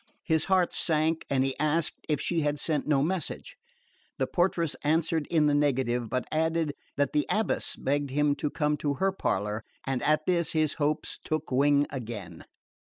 [0.23, 3.55] His heart sank, and he asked if she had sent no message.
[4.17, 8.77] The portress answered in the negative, but added that the abbess begged him to come
[8.77, 12.45] to her parlour; and at this his hopes took wing again.